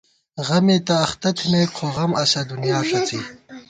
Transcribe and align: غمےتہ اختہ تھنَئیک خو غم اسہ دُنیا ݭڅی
غمےتہ 0.47 0.95
اختہ 1.05 1.29
تھنَئیک 1.37 1.69
خو 1.77 1.87
غم 1.95 2.11
اسہ 2.21 2.41
دُنیا 2.51 2.79
ݭڅی 2.87 3.19